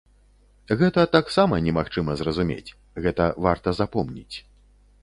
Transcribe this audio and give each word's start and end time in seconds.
Гэта 0.79 1.03
таксама 1.15 1.59
немагчыма 1.67 2.17
зразумець, 2.23 2.75
гэта 3.07 3.31
варта 3.47 3.77
запомніць. 3.83 4.35